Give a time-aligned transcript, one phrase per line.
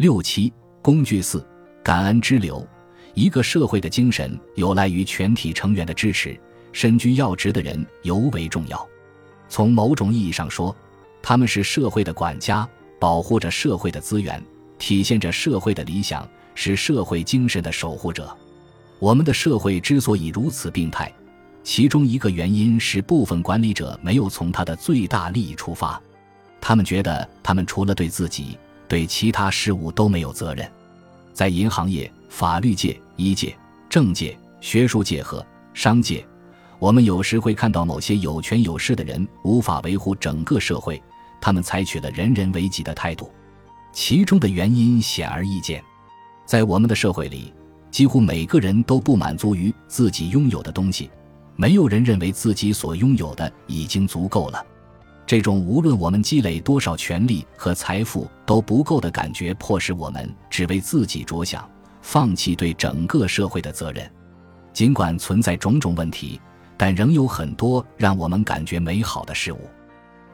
[0.00, 0.50] 六七
[0.80, 1.46] 工具四
[1.84, 2.66] 感恩之流。
[3.12, 6.40] 一个社会的精神有赖于全体成员的支持，
[6.72, 8.88] 身居要职的人尤为重要。
[9.46, 10.74] 从某种意义上说，
[11.20, 12.66] 他们是社会的管家，
[12.98, 14.42] 保护着社会的资源，
[14.78, 18.34] 体现着社会的理想，是社会精神的守护者。
[19.00, 21.12] 我们的社会之所以如此病态，
[21.62, 26.00] 其中一个原因是部分管理者没有从他的最大利益出发，
[26.58, 28.56] 他们觉得他们除了对自己，
[28.90, 30.68] 对其他事物都没有责任。
[31.32, 33.56] 在银行业、法律界、医界、
[33.88, 36.26] 政界、学术界和商界。
[36.80, 41.00] 我们有时会看到某些有权有势的人无法维护整个社会，
[41.40, 43.30] 他们采取了人人为己的态度，
[43.92, 45.80] 其中的原因显而易见。
[46.44, 47.52] 在我们的社会里，
[47.92, 51.08] 几乎每个人都不满足于自己拥有的东西，
[51.54, 54.66] 没有人认为自己所拥有的已经足够了。
[55.30, 61.70] 这种无论我们积累多少权力和财富都不够的感觉，迫使我们只为自己着想，
[62.02, 64.10] 放弃对整个社会的责任。
[64.72, 66.40] 尽管存在种种问题。
[66.76, 69.60] 但仍有很多让我们感觉美好的事物，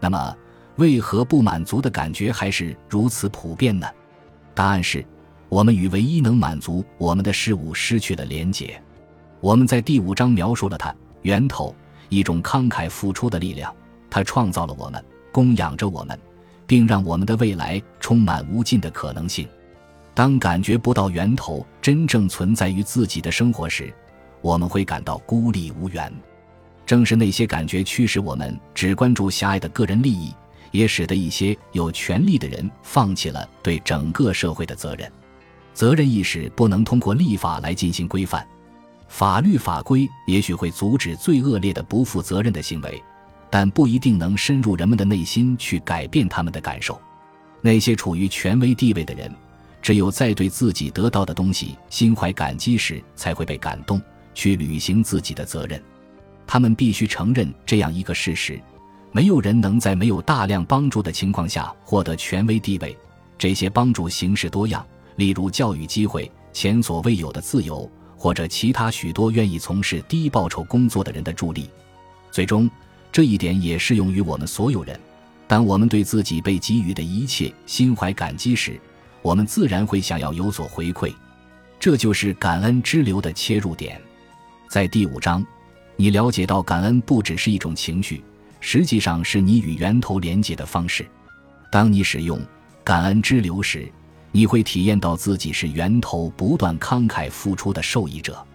[0.01, 0.35] 那么
[0.77, 3.87] 为何不满足的感觉还是如此普遍呢？
[4.55, 5.05] 答案是，
[5.51, 8.83] 我们与唯一能满足我们的事物失去了连结。
[9.41, 11.75] 我们在第五章描述了它源头，
[12.09, 13.75] 一种慷慨付出的力量，
[14.17, 16.19] 他创造了我们，供养着我们，
[16.67, 19.47] 并让我们的未来充满无尽的可能性。
[20.15, 23.93] 当感觉不到源头真正存在于自己的生活时，
[24.41, 26.11] 我们会感到孤立无援。
[26.87, 30.33] 正是那些感觉驱使我们只关注狭隘的个人利益，
[30.71, 35.13] 也使得一些有权力的人放弃了对整个社会的责任。
[35.75, 38.49] 责任意识不能通过立法来进行规范，
[39.09, 43.03] 法律法规也许会阻止最恶劣的不负责任的行为，
[43.57, 47.01] 但不一定能深入人们的内心去改变他们的感受。
[47.63, 49.35] 那些处于权威地位的人，
[49.81, 53.99] 只有在对自己得到的东西心怀感激时，才会被感动，
[54.35, 55.83] 去履行自己的责任。
[56.47, 58.61] 他们必须承认这样一个事实：
[59.11, 62.95] 没有人能在没有大量帮助的情况下获得权威地位。
[63.39, 64.85] 这些帮助形式多样，
[65.17, 71.71] 例如教育机会、前所未有的自由，或者其他许多愿意从事低报酬工作的人的助力。
[72.31, 72.69] 最终，
[73.17, 75.01] 这一点也适用于我们所有人。
[75.49, 78.79] 当我们对自己被给予的一切心怀感激时，
[79.23, 81.11] 我们自然会想要有所回馈。
[81.81, 83.99] 这就是感恩之流的切入点。
[84.69, 85.43] 在第五章。
[85.97, 88.23] 你了解到，感恩不只是一种情绪，
[88.61, 91.07] 实际上是你与源头连接的方式。
[91.73, 92.39] 当你使用
[92.85, 93.91] 感恩之流时，
[94.31, 98.47] 你会体验到自己是源头不断慷慨付出的受益者。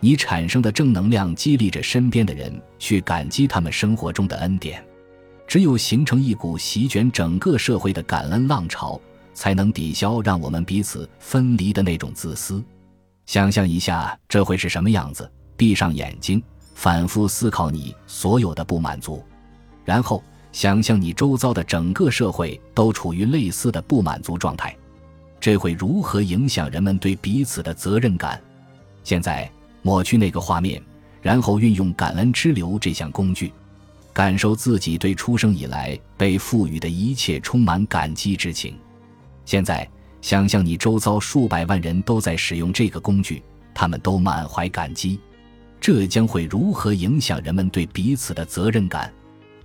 [0.00, 4.84] 你产生的正能量激励着身边的人去感激他们生活中的恩典。
[5.46, 9.00] 只有形成一股席卷整个社会的感恩浪潮，
[9.34, 12.62] 才能抵消让我们彼此分离的那种自私。
[13.26, 15.30] 想象一下，这会是什么样子？
[15.56, 16.42] 闭上眼睛。
[16.72, 19.22] 反复思考你所有的不满足，
[19.84, 24.74] 然后想象你周遭的整个社会都处于类似的不满足状态，
[25.38, 28.40] 这会如何影响人们对彼此的责任感？
[29.04, 29.50] 现在
[29.82, 30.82] 抹去那个画面，
[31.20, 33.52] 然后运用感恩之流这项工具，
[34.12, 38.76] 感受自己对出生以来被赋予的一切充满感激之情。
[39.44, 39.88] 现在
[40.20, 43.42] 想象你周遭数百万人都在使用这个工具，
[43.74, 45.18] 他们都满怀感激。
[45.80, 49.10] 这将会如何影响人们对彼此的责任感？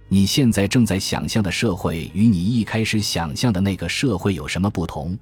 [0.08, 5.18] 你现在正在想象的社会与你一开始想象的那个社会有什么不同？